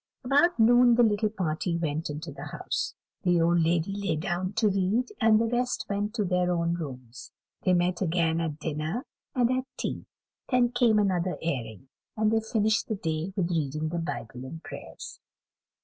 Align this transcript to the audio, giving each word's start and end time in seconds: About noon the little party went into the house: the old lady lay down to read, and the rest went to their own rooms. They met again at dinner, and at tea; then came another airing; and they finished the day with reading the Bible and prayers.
About 0.23 0.57
noon 0.57 0.95
the 0.95 1.03
little 1.03 1.29
party 1.29 1.77
went 1.77 2.09
into 2.09 2.31
the 2.31 2.45
house: 2.45 2.95
the 3.21 3.39
old 3.39 3.61
lady 3.61 3.93
lay 3.93 4.15
down 4.15 4.51
to 4.53 4.67
read, 4.67 5.09
and 5.21 5.39
the 5.39 5.45
rest 5.45 5.85
went 5.91 6.15
to 6.15 6.25
their 6.25 6.49
own 6.49 6.73
rooms. 6.73 7.31
They 7.65 7.75
met 7.75 8.01
again 8.01 8.41
at 8.41 8.57
dinner, 8.57 9.05
and 9.35 9.51
at 9.51 9.65
tea; 9.77 10.07
then 10.49 10.69
came 10.71 10.97
another 10.97 11.37
airing; 11.43 11.87
and 12.17 12.31
they 12.31 12.39
finished 12.41 12.87
the 12.87 12.95
day 12.95 13.31
with 13.35 13.51
reading 13.51 13.89
the 13.89 13.99
Bible 13.99 14.43
and 14.43 14.63
prayers. 14.63 15.19